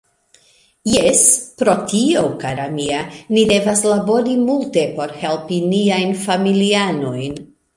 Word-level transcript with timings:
Jes, 0.91 1.19
pro 1.61 1.75
tio 1.91 2.23
kara 2.45 2.65
mia, 2.79 3.03
ni 3.35 3.45
devas 3.51 3.83
labori 3.91 4.35
multe 4.49 4.87
por 4.97 5.15
helpi 5.21 5.63
niajn 5.75 6.17
familianojn. 6.27 7.41